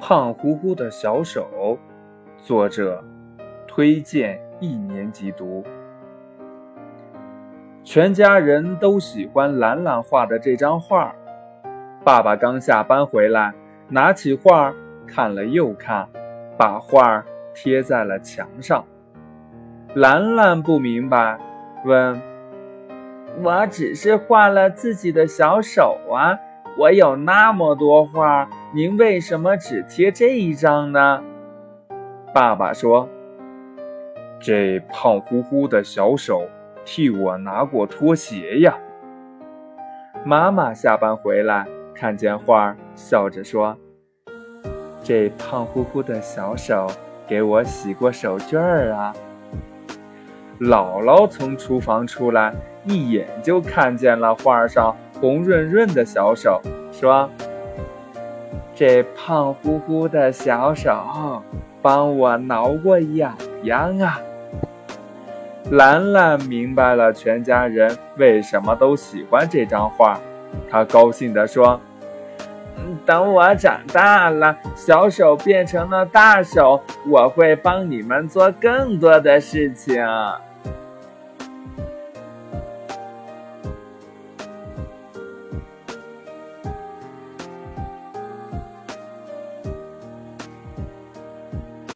[0.00, 1.78] 胖乎乎的小手，
[2.38, 3.04] 作者
[3.68, 5.62] 推荐一年级读。
[7.84, 11.14] 全家人都喜欢兰兰画的这张画。
[12.02, 13.52] 爸爸刚下班回来，
[13.88, 14.74] 拿起画
[15.06, 16.08] 看了又看，
[16.56, 17.22] 把画
[17.54, 18.82] 贴在了墙上。
[19.94, 21.38] 兰兰不明白，
[21.84, 22.18] 问
[23.44, 26.38] ：“我只是画了自己的小手啊。”
[26.78, 31.20] 我有那么多画，您为什么只贴这一张呢？
[32.32, 33.08] 爸爸说
[34.38, 36.46] ：“这胖乎乎的小手
[36.84, 38.78] 替我拿过拖鞋呀。”
[40.24, 43.76] 妈妈下班回来，看见画，笑着说
[45.02, 46.86] ：“这胖乎乎的小手
[47.26, 49.12] 给我洗过手绢儿啊。”
[50.60, 54.94] 姥姥从厨房出来，一眼就看见了画上。
[55.20, 57.28] 红润润的小手说
[58.80, 61.42] ：“这胖乎乎的小手
[61.82, 64.18] 帮我挠过痒痒啊。”
[65.70, 70.18] 兰兰明白了全家人为什么都喜欢这张画，
[70.70, 71.78] 她高兴地说
[73.04, 80.02] ：“等我长大了，小手变成了大手，我会帮你们做更多的事情。”